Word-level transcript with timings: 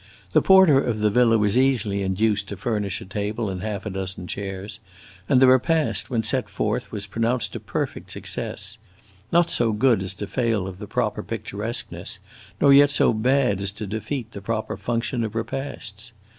The 0.31 0.41
porter 0.41 0.81
of 0.81 0.97
the 0.97 1.11
villa 1.11 1.37
was 1.37 1.55
easily 1.59 2.01
induced 2.01 2.47
to 2.47 2.57
furnish 2.57 3.01
a 3.01 3.05
table 3.05 3.51
and 3.51 3.61
half 3.61 3.85
a 3.85 3.91
dozen 3.91 4.25
chairs, 4.25 4.79
and 5.29 5.39
the 5.39 5.45
repast, 5.45 6.09
when 6.09 6.23
set 6.23 6.49
forth, 6.49 6.91
was 6.91 7.05
pronounced 7.05 7.55
a 7.55 7.59
perfect 7.59 8.09
success; 8.09 8.79
not 9.31 9.51
so 9.51 9.73
good 9.73 10.01
as 10.01 10.15
to 10.15 10.25
fail 10.25 10.65
of 10.67 10.79
the 10.79 10.87
proper 10.87 11.21
picturesqueness, 11.21 12.17
nor 12.59 12.73
yet 12.73 12.89
so 12.89 13.13
bad 13.13 13.61
as 13.61 13.69
to 13.73 13.85
defeat 13.85 14.31
the 14.31 14.41
proper 14.41 14.75
function 14.75 15.23
of 15.23 15.35
repasts. 15.35 16.13